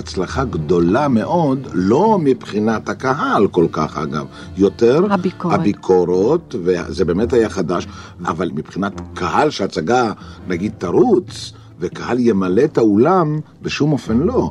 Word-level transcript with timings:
הצלחה 0.00 0.44
גדולה 0.44 1.08
מאוד, 1.08 1.68
לא 1.72 2.18
מבחינת 2.18 2.88
הקהל 2.88 3.48
כל 3.48 3.66
כך 3.72 3.98
אגב, 3.98 4.26
יותר 4.56 5.12
הביקורת. 5.12 5.54
הביקורות, 5.54 6.54
וזה 6.64 7.04
באמת 7.04 7.32
היה 7.32 7.48
חדש, 7.48 7.86
אבל 8.24 8.50
מבחינת 8.54 9.00
קהל 9.14 9.50
שהצגה 9.50 10.12
נגיד 10.48 10.72
תרוץ, 10.78 11.52
וקהל 11.80 12.18
ימלא 12.18 12.64
את 12.64 12.78
האולם, 12.78 13.40
בשום 13.62 13.92
אופן 13.92 14.18
לא. 14.18 14.50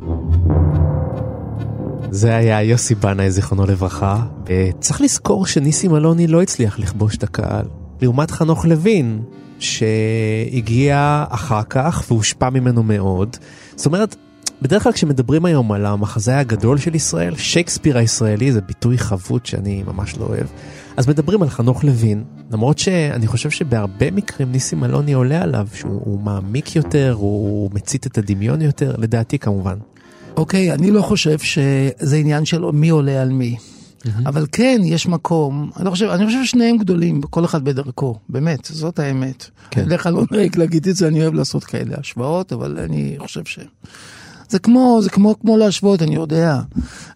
זה 2.11 2.35
היה 2.35 2.63
יוסי 2.63 2.95
בנאי, 2.95 3.31
זיכרונו 3.31 3.65
לברכה. 3.65 4.25
וצריך 4.45 5.01
לזכור 5.01 5.45
שניסים 5.45 5.95
אלוני 5.95 6.27
לא 6.27 6.41
הצליח 6.41 6.79
לכבוש 6.79 7.17
את 7.17 7.23
הקהל. 7.23 7.65
לעומת 8.01 8.31
חנוך 8.31 8.65
לוין, 8.65 9.21
שהגיע 9.59 11.25
אחר 11.29 11.63
כך 11.69 12.03
והושפע 12.07 12.49
ממנו 12.49 12.83
מאוד. 12.83 13.37
זאת 13.75 13.85
אומרת, 13.85 14.15
בדרך 14.61 14.83
כלל 14.83 14.91
כשמדברים 14.91 15.45
היום 15.45 15.71
על 15.71 15.85
המחזה 15.85 16.37
הגדול 16.37 16.77
של 16.77 16.95
ישראל, 16.95 17.35
שייקספיר 17.35 17.97
הישראלי 17.97 18.51
זה 18.51 18.61
ביטוי 18.61 18.97
חבוט 18.97 19.45
שאני 19.45 19.83
ממש 19.83 20.17
לא 20.17 20.25
אוהב. 20.25 20.47
אז 20.97 21.07
מדברים 21.07 21.41
על 21.41 21.49
חנוך 21.49 21.83
לוין, 21.83 22.23
למרות 22.51 22.79
שאני 22.79 23.27
חושב 23.27 23.49
שבהרבה 23.49 24.11
מקרים 24.11 24.51
ניסים 24.51 24.83
אלוני 24.83 25.13
עולה 25.13 25.41
עליו, 25.41 25.67
שהוא 25.73 26.19
מעמיק 26.19 26.75
יותר, 26.75 27.15
הוא 27.19 27.69
מצית 27.73 28.07
את 28.07 28.17
הדמיון 28.17 28.61
יותר, 28.61 28.95
לדעתי 28.97 29.39
כמובן. 29.39 29.77
אוקיי, 30.37 30.73
אני 30.73 30.91
לא 30.91 31.01
חושב 31.01 31.39
שזה 31.39 32.15
עניין 32.15 32.45
של 32.45 32.61
מי 32.73 32.89
עולה 32.89 33.21
על 33.21 33.29
מי. 33.29 33.57
אבל 34.25 34.45
כן, 34.51 34.81
יש 34.83 35.07
מקום, 35.07 35.69
אני 35.77 35.85
לא 35.85 35.91
חושב, 35.91 36.05
אני 36.05 36.25
חושב 36.25 36.43
ששניהם 36.45 36.77
גדולים, 36.77 37.21
כל 37.21 37.45
אחד 37.45 37.63
בדרכו, 37.63 38.15
באמת, 38.29 38.65
זאת 38.65 38.99
האמת. 38.99 39.49
כן. 39.71 39.85
בדרך 39.85 40.03
כלל 40.03 40.13
לא 40.13 40.23
נוהג 40.31 40.57
להגיד 40.57 40.87
את 40.87 40.95
זה, 40.95 41.07
אני 41.07 41.21
אוהב 41.21 41.33
לעשות 41.33 41.63
כאלה 41.63 41.95
השוואות, 41.99 42.53
אבל 42.53 42.79
אני 42.79 43.15
חושב 43.19 43.45
ש... 43.45 43.59
זה 44.49 44.59
כמו, 44.59 44.99
זה 45.01 45.09
כמו, 45.09 45.39
כמו 45.39 45.57
להשוות, 45.57 46.01
אני 46.01 46.15
יודע. 46.15 46.59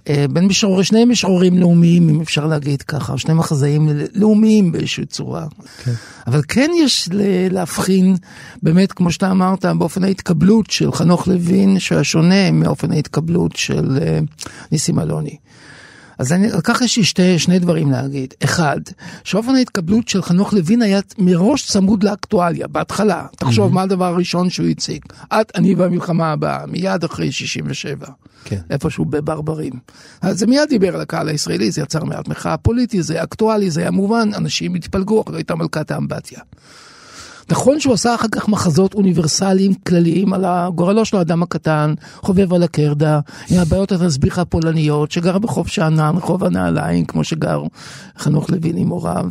אה, 0.09 0.25
בין 0.29 0.45
משוררים, 0.45 0.83
שני 0.83 1.05
משוררים 1.05 1.57
לאומיים, 1.57 2.09
אם 2.09 2.21
אפשר 2.21 2.47
להגיד 2.47 2.81
ככה, 2.81 3.17
שני 3.17 3.33
מחזאים 3.33 3.89
לאומיים 4.13 4.71
באיזושהי 4.71 5.05
צורה. 5.05 5.45
כן. 5.83 5.91
אבל 6.27 6.41
כן 6.47 6.71
יש 6.75 7.09
להבחין, 7.51 8.15
באמת, 8.63 8.91
כמו 8.91 9.11
שאתה 9.11 9.31
אמרת, 9.31 9.65
באופן 9.65 10.03
ההתקבלות 10.03 10.69
של 10.69 10.91
חנוך 10.91 11.27
לוין, 11.27 11.79
שהיה 11.79 12.03
שונה 12.03 12.51
מאופן 12.51 12.91
ההתקבלות 12.91 13.55
של 13.55 13.97
אה, 14.01 14.19
ניסים 14.71 14.99
אלוני. 14.99 15.37
אז 16.17 16.33
אני, 16.33 16.51
על 16.51 16.61
כך 16.61 16.81
יש 16.81 16.97
לי 16.97 17.03
שתי, 17.03 17.39
שני 17.39 17.59
דברים 17.59 17.91
להגיד. 17.91 18.33
אחד, 18.43 18.79
שאופן 19.23 19.55
ההתקבלות 19.55 20.07
של 20.07 20.21
חנוך 20.21 20.53
לוין 20.53 20.81
היה 20.81 20.99
מראש 21.17 21.67
צמוד 21.67 22.03
לאקטואליה, 22.03 22.67
בהתחלה. 22.67 23.25
תחשוב 23.37 23.73
מה 23.73 23.81
הדבר 23.81 24.05
הראשון 24.05 24.49
שהוא 24.49 24.67
הציג. 24.67 25.01
את, 25.33 25.51
אני 25.55 25.75
והמלחמה 25.75 26.31
הבאה, 26.31 26.65
מיד 26.65 27.03
אחרי 27.03 27.31
67. 27.31 28.07
כן. 28.45 28.59
איפשהו 28.69 29.05
בברברים. 29.05 29.73
אז 30.21 30.39
זה 30.39 30.47
מיד 30.47 30.69
דיבר 30.69 30.95
על 30.95 31.01
הקהל 31.01 31.29
הישראלי, 31.29 31.71
זה 31.71 31.81
יצר 31.81 32.03
מעט 32.03 32.27
מחאה 32.27 32.57
פוליטית, 32.57 33.03
זה 33.03 33.23
אקטואלי, 33.23 33.71
זה 33.71 33.81
היה 33.81 33.91
מובן, 33.91 34.29
אנשים 34.37 34.75
התפלגו, 34.75 35.21
אחרי 35.21 35.37
הייתה 35.37 35.55
מלכת 35.55 35.91
האמבטיה. 35.91 36.39
נכון 37.51 37.79
שהוא 37.79 37.93
עשה 37.93 38.15
אחר 38.15 38.27
כך 38.31 38.49
מחזות 38.49 38.93
אוניברסליים 38.93 39.73
כלליים 39.73 40.33
על 40.33 40.45
גורלו 40.75 41.05
של 41.05 41.17
האדם 41.17 41.43
הקטן, 41.43 41.93
חובב 42.15 42.53
על 42.53 42.63
הקרדה, 42.63 43.19
עם 43.49 43.59
הבעיות 43.59 43.91
התסביך 43.91 44.39
הפולניות, 44.39 45.11
שגר 45.11 45.37
בחוף 45.37 45.67
שאנן, 45.67 46.13
רחוב 46.17 46.43
הנעליים, 46.43 47.05
כמו 47.05 47.23
שגר 47.23 47.63
חנוך 48.17 48.49
לוין 48.49 48.77
עם 48.77 48.87
הוריו 48.87 49.29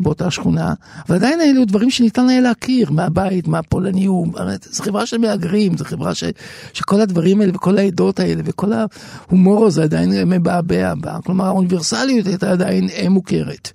באותה 0.00 0.30
שכונה, 0.30 0.74
אבל 1.08 1.16
עדיין 1.16 1.40
אלו 1.40 1.64
דברים 1.64 1.90
שניתן 1.90 2.28
היה 2.28 2.40
להכיר 2.40 2.90
מהבית, 2.90 3.48
מהפולניות, 3.48 4.26
זו 4.70 4.82
חברה 4.82 5.06
של 5.06 5.18
מהגרים, 5.18 5.76
זו 5.76 5.84
חברה 5.84 6.14
ש, 6.14 6.24
שכל 6.72 7.00
הדברים 7.00 7.40
האלה 7.40 7.52
וכל 7.54 7.78
העדות 7.78 8.20
האלה 8.20 8.42
וכל 8.44 8.72
ההומור 8.72 9.66
הזה 9.66 9.82
עדיין 9.82 10.28
מבעבע 10.28 10.94
בה, 10.94 11.18
כלומר 11.24 11.46
האוניברסליות 11.46 12.26
הייתה 12.26 12.50
עדיין 12.50 12.88
מוכרת. 13.10 13.72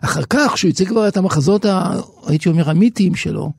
אחר 0.00 0.22
כך, 0.30 0.52
כשהוא 0.54 0.68
הציג 0.68 0.88
כבר 0.88 1.08
את 1.08 1.16
המחזות, 1.16 1.64
ה, 1.64 1.92
הייתי 2.26 2.48
אומר, 2.48 2.70
המיתיים 2.70 3.14
שלו, 3.14 3.52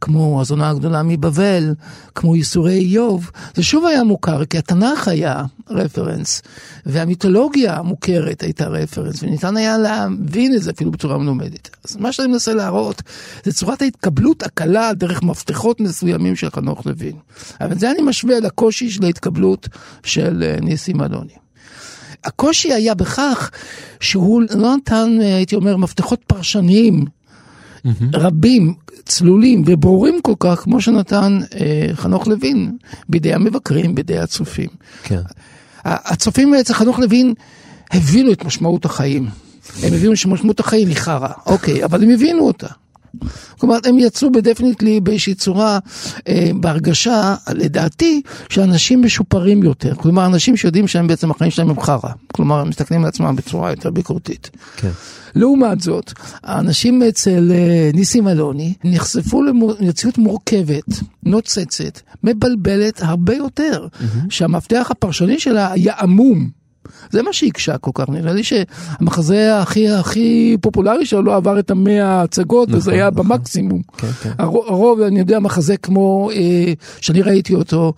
כמו 0.00 0.40
הזונה 0.40 0.70
הגדולה 0.70 1.02
מבבל, 1.02 1.74
כמו 2.14 2.36
ייסורי 2.36 2.78
איוב, 2.78 3.30
זה 3.54 3.62
שוב 3.62 3.86
היה 3.86 4.04
מוכר, 4.04 4.44
כי 4.44 4.58
התנ"ך 4.58 5.08
היה 5.08 5.44
רפרנס, 5.70 6.42
והמיתולוגיה 6.86 7.76
המוכרת 7.76 8.42
הייתה 8.42 8.66
רפרנס, 8.66 9.22
וניתן 9.22 9.56
היה 9.56 9.78
להבין 9.78 10.54
את 10.54 10.62
זה 10.62 10.70
אפילו 10.70 10.90
בצורה 10.90 11.18
מלומדת. 11.18 11.70
אז 11.84 11.96
מה 11.96 12.12
שאני 12.12 12.28
מנסה 12.28 12.54
להראות, 12.54 13.02
זה 13.44 13.52
צורת 13.52 13.82
ההתקבלות 13.82 14.42
הקלה 14.42 14.94
דרך 14.94 15.22
מפתחות 15.22 15.80
מסוימים 15.80 16.36
של 16.36 16.50
חנוך 16.50 16.86
לוין. 16.86 17.16
אבל 17.60 17.78
זה 17.78 17.90
אני 17.90 18.02
משווה 18.02 18.40
לקושי 18.40 18.90
של 18.90 19.04
ההתקבלות 19.04 19.68
של 20.02 20.42
אה, 20.42 20.60
ניסים 20.60 21.02
אלוני. 21.02 21.45
הקושי 22.24 22.72
היה 22.72 22.94
בכך 22.94 23.50
שהוא 24.00 24.42
לא 24.50 24.76
נתן, 24.76 25.18
הייתי 25.20 25.54
אומר, 25.54 25.76
מפתחות 25.76 26.20
פרשניים 26.26 27.04
mm-hmm. 27.04 27.88
רבים, 28.14 28.74
צלולים 29.04 29.62
וברורים 29.66 30.20
כל 30.22 30.34
כך, 30.40 30.60
כמו 30.60 30.80
שנתן 30.80 31.38
אה, 31.54 31.88
חנוך 31.94 32.26
לוין, 32.26 32.76
בידי 33.08 33.34
המבקרים, 33.34 33.94
בידי 33.94 34.18
הצופים. 34.18 34.68
כן. 35.02 35.20
הצופים 35.84 36.54
אצל 36.54 36.74
חנוך 36.74 36.98
לוין 36.98 37.34
הבינו 37.90 38.32
את 38.32 38.44
משמעות 38.44 38.84
החיים. 38.84 39.28
הם 39.82 39.94
הבינו 39.94 40.16
שמשמעות 40.16 40.60
החיים 40.60 40.88
היא 40.88 40.96
חרא, 40.96 41.28
אוקיי, 41.46 41.84
אבל 41.84 42.02
הם 42.02 42.10
הבינו 42.10 42.40
אותה. 42.40 42.68
כלומר, 43.58 43.76
הם 43.84 43.98
יצאו 43.98 44.32
בדפניטלי 44.32 45.00
באיזושהי 45.00 45.34
צורה, 45.34 45.78
אה, 46.28 46.50
בהרגשה, 46.54 47.34
לדעתי, 47.54 48.22
שאנשים 48.48 49.02
משופרים 49.02 49.62
יותר. 49.62 49.94
כלומר, 49.94 50.26
אנשים 50.26 50.56
שיודעים 50.56 50.88
שהם 50.88 51.06
בעצם 51.06 51.30
החיים 51.30 51.50
שלהם 51.50 51.70
הם 51.70 51.80
חרא. 51.80 52.10
כלומר, 52.32 52.60
הם 52.60 52.68
מסתכלים 52.68 53.02
על 53.02 53.08
עצמם 53.08 53.36
בצורה 53.36 53.70
יותר 53.70 53.90
ביקורתית. 53.90 54.50
כן. 54.76 54.90
לעומת 55.34 55.80
זאת, 55.80 56.12
האנשים 56.44 57.02
אצל 57.02 57.52
אה, 57.52 57.90
ניסים 57.94 58.28
אלוני 58.28 58.74
נחשפו 58.84 59.42
למציאות 59.42 60.18
מורכבת, 60.18 60.84
נוצצת, 61.22 62.00
מבלבלת 62.24 63.02
הרבה 63.02 63.34
יותר, 63.34 63.86
mm-hmm. 63.86 64.04
שהמפתח 64.30 64.88
הפרשני 64.90 65.38
שלה 65.38 65.72
היה 65.72 65.94
עמום. 66.00 66.65
זה 67.10 67.22
מה 67.22 67.32
שהקשה 67.32 67.78
כל 67.78 67.90
כך, 67.94 68.08
נראה 68.08 68.32
לי 68.32 68.42
שהמחזה 68.44 69.58
הכי 69.58 69.88
הכי 69.88 70.56
פופולרי 70.60 71.06
שלו 71.06 71.22
לא 71.22 71.36
עבר 71.36 71.58
את 71.58 71.70
המאה 71.70 72.22
הצגות, 72.22 72.68
נכון, 72.68 72.78
וזה 72.78 72.92
היה 72.92 73.10
נכון. 73.10 73.28
במקסימום. 73.28 73.82
כן, 73.96 74.10
כן. 74.22 74.30
הרוב, 74.38 75.00
אני 75.00 75.18
יודע, 75.18 75.38
מחזה 75.38 75.76
כמו, 75.76 76.30
אה, 76.30 76.72
שאני 77.00 77.22
ראיתי 77.22 77.54
אותו, 77.54 77.92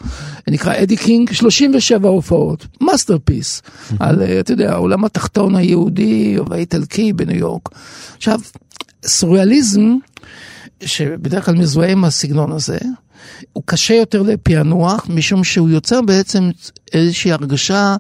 נקרא 0.48 0.74
אדי 0.82 0.96
קינג, 0.96 1.32
37 1.32 2.08
הופעות, 2.08 2.66
masterpiece, 2.80 3.62
על, 4.00 4.22
אה, 4.22 4.40
אתה 4.40 4.52
יודע, 4.52 4.72
העולם 4.72 5.04
התחתון 5.04 5.56
היהודי 5.56 6.36
והאיטלקי 6.50 7.12
בניו 7.12 7.36
יורק. 7.36 7.68
עכשיו, 8.16 8.40
סוריאליזם, 9.06 9.96
שבדרך 10.84 11.44
כלל 11.44 11.54
מזוהה 11.54 11.90
עם 11.90 12.04
הסגנון 12.04 12.52
הזה, 12.52 12.78
הוא 13.52 13.62
קשה 13.66 13.94
יותר 13.94 14.22
לפענוח, 14.22 15.06
משום 15.08 15.44
שהוא 15.44 15.68
יוצר 15.68 16.00
בעצם 16.00 16.50
איזושהי 16.92 17.32
הרגשה 17.32 17.96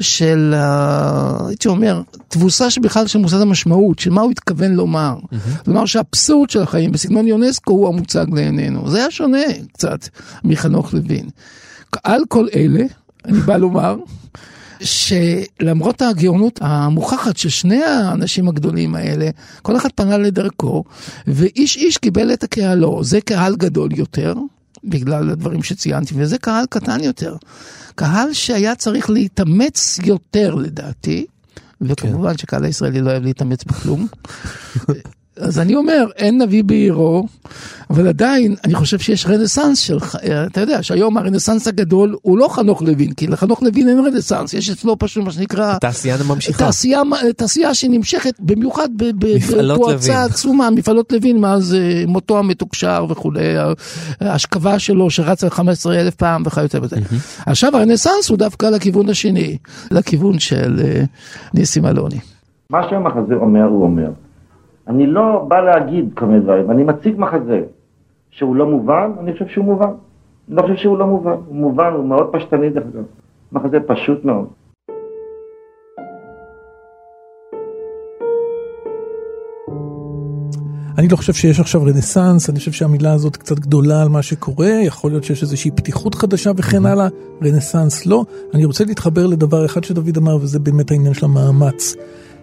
של, 0.00 0.54
הייתי 1.48 1.68
אומר, 1.68 2.02
תבוסה 2.28 2.70
שבכלל 2.70 3.06
של 3.06 3.18
מושג 3.18 3.40
המשמעות, 3.40 3.98
של 3.98 4.10
מה 4.10 4.20
הוא 4.20 4.30
התכוון 4.30 4.72
לומר. 4.72 5.16
כלומר 5.64 5.86
שהאבסורד 5.86 6.50
של 6.50 6.62
החיים 6.62 6.92
בסגנון 6.92 7.26
יונסקו 7.26 7.72
הוא 7.72 7.88
המוצג 7.88 8.26
לעינינו. 8.32 8.90
זה 8.90 8.98
היה 8.98 9.10
שונה 9.10 9.42
קצת 9.72 10.08
מחנוך 10.44 10.94
לוין. 10.94 11.28
על 12.04 12.22
כל 12.28 12.46
אלה, 12.54 12.84
אני 13.24 13.38
בא 13.38 13.56
לומר, 13.56 13.96
שלמרות 14.80 16.02
הגאונות 16.02 16.58
המוכחת 16.62 17.36
של 17.36 17.48
שני 17.48 17.84
האנשים 17.84 18.48
הגדולים 18.48 18.94
האלה, 18.94 19.30
כל 19.62 19.76
אחד 19.76 19.88
פנה 19.94 20.18
לדרכו, 20.18 20.84
ואיש 21.26 21.76
איש 21.76 21.98
קיבל 21.98 22.32
את 22.32 22.44
הקהלו. 22.44 23.04
זה 23.04 23.20
קהל 23.20 23.56
גדול 23.56 23.90
יותר, 23.96 24.34
בגלל 24.84 25.30
הדברים 25.30 25.62
שציינתי, 25.62 26.14
וזה 26.16 26.38
קהל 26.38 26.64
קטן 26.70 27.04
יותר. 27.04 27.36
קהל 27.94 28.32
שהיה 28.32 28.74
צריך 28.74 29.10
להתאמץ 29.10 29.98
יותר 30.04 30.54
לדעתי, 30.54 31.26
וכמובן 31.80 32.30
כן. 32.30 32.38
שקהל 32.38 32.64
הישראלי 32.64 33.00
לא 33.00 33.10
אוהב 33.10 33.22
להתאמץ 33.22 33.64
בכלום. 33.64 34.06
אז 35.40 35.58
אני 35.58 35.74
אומר, 35.74 36.06
אין 36.16 36.42
נביא 36.42 36.64
בעירו, 36.64 37.26
אבל 37.90 38.08
עדיין, 38.08 38.54
אני 38.64 38.74
חושב 38.74 38.98
שיש 38.98 39.26
רנסאנס 39.26 39.78
של, 39.78 39.98
אתה 40.46 40.60
יודע, 40.60 40.82
שהיום 40.82 41.16
הרנסאנס 41.16 41.68
הגדול 41.68 42.16
הוא 42.22 42.38
לא 42.38 42.48
חנוך 42.48 42.82
לוין, 42.82 43.12
כי 43.12 43.26
לחנוך 43.26 43.62
לוין 43.62 43.88
אין 43.88 43.98
רנסאנס, 43.98 44.54
יש 44.54 44.70
אצלו 44.70 44.98
פשוט 44.98 45.24
מה 45.24 45.30
שנקרא... 45.30 45.78
תעשייה 45.78 46.16
ממשיכה. 46.28 46.64
תעשייה, 46.64 47.02
תעשייה 47.36 47.74
שנמשכת 47.74 48.34
במיוחד 48.40 48.88
בתאוצה 48.96 50.22
עצומה, 50.24 50.70
מפעלות 50.70 51.12
לוין, 51.12 51.40
מאז 51.40 51.74
אה, 51.74 52.04
מותו 52.06 52.38
המתוקשר 52.38 53.06
וכולי, 53.08 53.54
ההשכבה 54.20 54.78
שלו 54.78 55.08
על 55.42 55.50
15 55.50 56.00
אלף 56.00 56.14
פעם 56.14 56.42
וכיוצא 56.46 56.78
בזה. 56.78 56.96
עכשיו 57.46 57.76
הרנסאנס 57.76 58.28
הוא 58.28 58.38
דווקא 58.38 58.66
לכיוון 58.66 59.08
השני, 59.08 59.58
לכיוון 59.90 60.38
של 60.38 60.80
אה, 60.84 61.02
ניסים 61.54 61.86
אלוני. 61.86 62.18
מה 62.70 62.80
שהמחזה 62.90 63.34
אומר, 63.34 63.64
הוא 63.64 63.82
אומר. 63.82 64.10
אני 64.88 65.06
לא 65.06 65.44
בא 65.48 65.60
להגיד 65.60 66.10
כל 66.14 66.26
מיני 66.26 66.40
דברים, 66.40 66.70
אני 66.70 66.84
מציג 66.84 67.14
מחזה 67.18 67.62
שהוא 68.30 68.56
לא 68.56 68.66
מובן, 68.66 69.10
אני 69.20 69.32
חושב 69.32 69.46
שהוא 69.46 69.64
מובן. 69.64 69.90
אני 70.48 70.56
לא 70.56 70.62
חושב 70.62 70.76
שהוא 70.76 70.98
לא 70.98 71.06
מובן, 71.06 71.36
הוא 71.46 71.56
מובן, 71.56 71.92
הוא 71.92 72.04
מאוד 72.04 72.28
פשטני 72.32 72.70
דרך 72.70 72.84
אגב. 72.94 73.04
מחזה 73.52 73.80
פשוט 73.86 74.24
מאוד. 74.24 74.46
אני 80.98 81.08
לא 81.08 81.16
חושב 81.16 81.32
שיש 81.32 81.60
עכשיו 81.60 81.82
רנסאנס, 81.82 82.50
אני 82.50 82.58
חושב 82.58 82.72
שהמילה 82.72 83.12
הזאת 83.12 83.36
קצת 83.36 83.58
גדולה 83.58 84.02
על 84.02 84.08
מה 84.08 84.22
שקורה, 84.22 84.68
יכול 84.68 85.10
להיות 85.10 85.24
שיש 85.24 85.42
איזושהי 85.42 85.70
פתיחות 85.70 86.14
חדשה 86.14 86.50
וכן 86.56 86.86
הלאה, 86.86 87.08
רנסאנס 87.42 88.06
לא. 88.06 88.24
אני 88.54 88.64
רוצה 88.64 88.84
להתחבר 88.84 89.26
לדבר 89.26 89.64
אחד 89.64 89.84
שדוד 89.84 90.16
אמר, 90.16 90.36
וזה 90.36 90.58
באמת 90.58 90.90
העניין 90.90 91.14
של 91.14 91.24
המאמץ. 91.24 91.96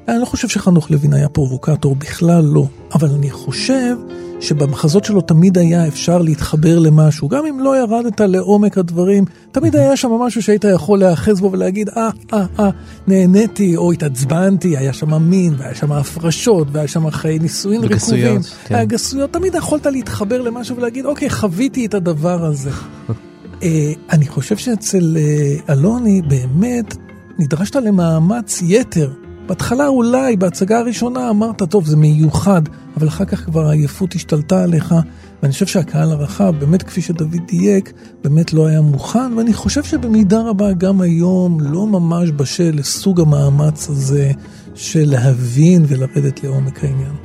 אני 0.07 0.19
לא 0.19 0.25
חושב 0.25 0.48
שחנוך 0.48 0.92
לוין 0.92 1.13
היה 1.13 1.30
פרובוקטור, 1.30 1.96
בכלל 1.96 2.44
לא. 2.44 2.68
אבל 2.94 3.10
אני 3.10 3.30
חושב 3.30 3.96
שבמחזות 4.40 5.06
שלו 5.06 5.22
תמיד 5.22 5.57
היה 5.57 5.88
אפשר 5.88 6.18
להתחבר 6.18 6.80
למשהו. 6.80 7.28
גם 7.28 7.46
אם 7.46 7.60
לא 7.60 7.78
ירדת 7.78 8.22
לעומק 8.22 8.78
הדברים, 8.78 9.25
תמיד 9.52 9.75
היה 9.75 9.98
שם 9.98 10.12
משהו 10.12 10.42
שהיית 10.42 10.63
יכול 10.63 11.00
להיאחז 11.00 11.42
בו 11.42 11.52
ולהגיד, 11.52 11.90
אה, 11.90 12.10
אה, 12.34 12.46
אה, 12.60 12.69
נהניתי, 13.07 13.78
או 13.78 13.92
התעצבנתי, 13.92 14.78
היה 14.78 14.94
שם 14.94 15.22
מין, 15.24 15.56
והיה 15.57 15.75
שם 15.75 15.92
הפרשות, 15.92 16.68
והיה 16.72 16.88
שם 16.88 17.10
חיי 17.10 17.40
נישואין 17.40 17.84
רקובים. 17.84 18.42
כן. 18.63 18.75
היה 18.75 18.86
גסויות, 18.86 19.34
תמיד 19.34 19.56
יכולת 19.56 19.86
להתחבר 19.86 20.42
למשהו 20.42 20.78
ולהגיד, 20.78 21.06
אוקיי, 21.06 21.30
חוויתי 21.30 21.86
את 21.86 21.94
הדבר 21.94 22.46
הזה. 22.46 22.72
אה, 23.63 23.94
אני 24.12 24.28
חושב 24.28 24.57
שאצל 24.57 25.18
אה, 25.18 25.74
אלוני 25.74 26.22
באמת 26.22 26.96
נדרשת 27.40 27.75
למאמץ 27.75 28.62
יתר. 28.62 29.25
בהתחלה 29.47 29.88
אולי, 29.88 30.38
בהצגה 30.38 30.80
הראשונה 30.80 31.30
אמרת, 31.30 31.63
טוב, 31.63 31.86
זה 31.86 31.97
מיוחד, 31.97 32.62
אבל 32.97 33.07
אחר 33.07 33.25
כך 33.25 33.45
כבר 33.45 33.68
העייפות 33.68 34.15
השתלטה 34.15 34.63
עליך, 34.63 34.95
ואני 35.42 35.53
חושב 35.53 35.65
שהקהל 35.65 36.12
הרחב, 36.12 36.53
באמת 36.59 36.83
כפי 36.83 37.01
שדוד 37.01 37.36
דייק, 37.47 37.94
באמת 38.24 38.53
לא 38.53 38.68
היה 38.68 38.81
מוכן, 38.81 39.33
ואני 39.38 39.53
חושב 39.53 39.83
שבמידה 39.83 40.42
רבה 40.42 40.74
גם 40.74 41.01
היום 41.01 41.57
לא 41.62 41.88
ממש 41.88 42.30
בשל 42.31 42.71
לסוג 42.74 43.21
המאמץ 43.21 43.89
הזה 43.89 44.31
של 44.75 45.03
להבין 45.06 45.86
ולרדת 45.88 46.44
לעומק 46.44 46.83
העניין. 46.83 47.15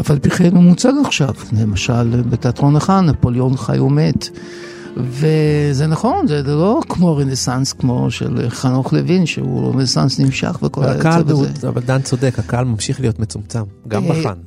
אף 0.00 0.10
על 0.10 0.18
פי 0.18 0.30
כן 0.30 0.54
הוא 0.54 0.62
מוצג 0.62 0.92
עכשיו, 1.04 1.34
למשל 1.52 2.22
בתיאטרון 2.22 2.76
אחד, 2.76 3.00
נפוליאון 3.00 3.56
חי 3.56 3.78
ומת. 3.78 4.28
וזה 4.96 5.86
נכון, 5.86 6.26
זה 6.26 6.42
לא 6.42 6.80
כמו 6.88 7.16
רנסאנס 7.16 7.72
כמו 7.72 8.10
של 8.10 8.46
חנוך 8.48 8.92
לוין, 8.92 9.26
שהוא 9.26 9.74
רנסאנס 9.74 10.18
נמשך 10.18 10.58
וכל 10.62 10.84
היוצא 10.84 11.22
בזה. 11.22 11.68
אבל 11.68 11.82
דן 11.82 12.02
צודק, 12.02 12.38
הקהל 12.38 12.64
ממשיך 12.64 13.00
להיות 13.00 13.18
מצומצם, 13.18 13.62
גם 13.88 14.04
אה, 14.04 14.10
בחאן. 14.10 14.38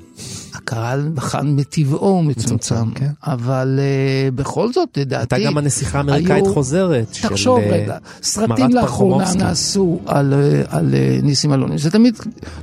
הקהל 0.71 1.09
בחן 1.13 1.47
מטבעו 1.47 2.07
הוא 2.07 2.23
מצומצם, 2.23 2.91
כן. 2.95 3.09
אבל 3.23 3.79
uh, 3.79 4.35
בכל 4.35 4.73
זאת, 4.73 4.97
לדעתי... 4.97 5.35
הייתה 5.35 5.50
גם 5.50 5.57
הנסיכה 5.57 5.97
האמריקאית 5.97 6.45
היו- 6.45 6.53
חוזרת. 6.53 7.13
של, 7.13 7.27
תחשוב 7.27 7.59
אה, 7.59 7.69
רגע, 7.69 7.97
סרטים 8.23 8.65
מרת 8.65 8.73
לאחרונה. 8.73 9.33
נעשו 9.33 10.00
על, 10.06 10.33
אה, 10.33 10.62
על 10.68 10.94
אה, 10.94 11.19
ניסים 11.23 11.53
אלוני, 11.53 11.77
זה 11.77 11.91
תמיד 11.91 12.15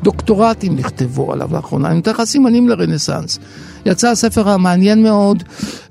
דוקטורטים 0.02 0.76
נכתבו 0.76 1.32
עליו 1.32 1.48
לאחרונה, 1.52 1.88
אני 1.88 1.96
נותן 1.96 2.10
לך 2.10 2.22
סימנים 2.24 2.68
לרנסאנס. 2.68 3.38
יצא 3.86 4.08
הספר 4.08 4.48
המעניין 4.48 5.02
מאוד 5.02 5.42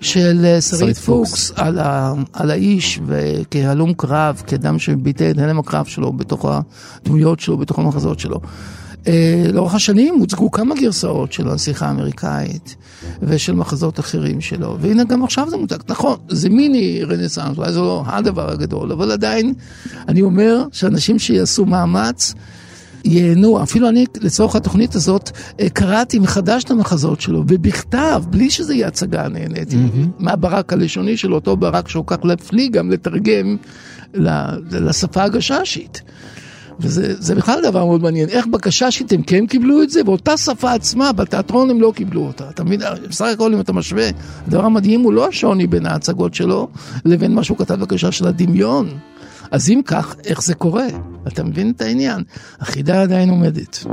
של 0.02 0.58
שרית 0.60 0.98
פוקס. 0.98 1.30
פוקס 1.30 1.52
על, 1.56 1.80
ה, 1.80 2.14
על 2.34 2.52
האיש 2.52 3.00
וכהלום 3.06 3.94
קרב, 3.94 4.42
כאדם 4.48 4.80
שביטא 4.80 5.32
את 5.32 5.38
הלם 5.38 5.60
הקרב 5.60 5.86
שלו 5.86 6.14
בתוך 6.14 6.46
הדמויות 6.46 7.40
שלו, 7.40 7.58
בתוך 7.58 7.80
המחזות 7.80 8.20
שלו. 8.20 8.40
אה, 9.08 9.46
לאורך 9.54 9.76
השנים 9.76 10.16
הוצגו 10.20 10.52
כמה 10.52 10.76
גרסאות 10.76 11.34
של 11.34 11.50
הנסיכה 11.50 11.88
האמריקאית 11.88 12.76
ושל 13.22 13.54
מחזות 13.54 14.00
אחרים 14.00 14.42
שלו, 14.42 14.78
והנה 14.82 15.04
גם 15.04 15.24
עכשיו 15.24 15.50
זה 15.50 15.58
מוצג. 15.58 15.78
נכון, 15.90 16.18
זה 16.30 16.50
מיני 16.50 17.04
רנסאנס, 17.04 17.58
אולי 17.58 17.74
זה 17.74 17.80
לא 17.80 18.04
הדבר 18.06 18.52
הגדול, 18.52 18.92
אבל 18.92 19.12
עדיין, 19.12 19.54
אני 20.08 20.22
אומר 20.22 20.66
שאנשים 20.72 21.20
שיעשו 21.20 21.66
מאמץ, 21.66 22.34
ייהנו, 23.06 23.64
אפילו 23.64 23.90
אני 23.90 24.06
לצורך 24.22 24.56
התוכנית 24.56 24.96
הזאת 24.96 25.30
אה, 25.60 25.70
קראתי 25.70 26.20
מחדש 26.20 26.64
את 26.64 26.72
המחזות 26.72 27.22
שלו 27.22 27.40
ובכתב, 27.48 28.24
בלי 28.30 28.50
שזה 28.50 28.74
יהיה 28.74 28.88
הצגה 28.88 29.28
נהניתי, 29.28 29.76
mm-hmm. 29.76 30.24
מהברק 30.24 30.74
הלשוני 30.74 31.18
של 31.18 31.34
אותו 31.34 31.58
ברק 31.58 31.88
שהוא 31.88 32.04
כך 32.08 32.18
להפליא 32.24 32.70
גם 32.70 32.92
לתרגם 32.92 33.58
לשפה 34.72 35.24
הגששית. 35.24 36.02
וזה 36.80 37.14
זה 37.20 37.36
בכלל 37.36 37.62
דבר 37.64 37.86
מאוד 37.86 38.02
מעניין, 38.02 38.30
איך 38.30 38.48
בגששית 38.48 39.12
הם 39.12 39.22
כן 39.22 39.48
קיבלו 39.48 39.84
את 39.84 39.90
זה, 39.90 40.04
באותה 40.04 40.38
שפה 40.38 40.74
עצמה, 40.74 41.12
בתיאטרון 41.12 41.70
הם 41.70 41.82
לא 41.82 41.92
קיבלו 41.96 42.22
אותה. 42.22 42.50
אתה 42.50 42.64
מבין, 42.64 42.82
בסך 43.10 43.26
הכל 43.34 43.54
אם 43.54 43.60
אתה 43.60 43.74
משווה, 43.74 44.10
הדבר 44.48 44.66
המדהים 44.66 45.02
הוא 45.02 45.14
לא 45.14 45.28
השוני 45.28 45.68
בין 45.68 45.86
ההצגות 45.86 46.34
שלו 46.34 46.68
לבין 47.06 47.34
מה 47.34 47.44
שהוא 47.44 47.58
כתב 47.58 47.76
בגשש 47.76 48.18
של 48.18 48.28
הדמיון. 48.28 48.90
אז 49.52 49.70
אם 49.70 49.82
כך, 49.86 50.16
איך 50.26 50.44
זה 50.44 50.56
קורה? 50.56 50.88
אתה 51.28 51.44
מבין 51.44 51.72
את 51.76 51.82
העניין? 51.82 52.24
החידה 52.60 53.02
עדיין 53.02 53.30
עומדת. 53.30 53.86